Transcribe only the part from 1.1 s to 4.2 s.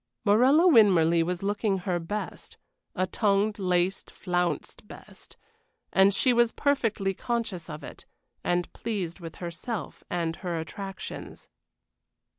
was looking her best. A tonged, laced,